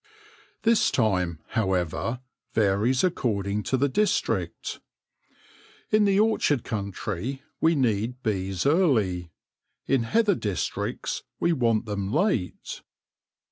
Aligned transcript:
This 0.63 0.89
time, 0.89 1.41
however, 1.49 2.21
varies 2.55 3.03
according 3.03 3.61
to 3.69 3.77
the 3.77 3.87
district. 3.87 4.79
In 5.91 6.05
the 6.05 6.19
orchard 6.19 6.63
country 6.63 7.43
we 7.59 7.75
need 7.75 8.23
bees 8.23 8.65
early; 8.65 9.29
in 9.85 10.01
heather 10.01 10.33
districts 10.33 11.21
we 11.39 11.53
want 11.53 11.85
them 11.85 12.11
late. 12.11 12.81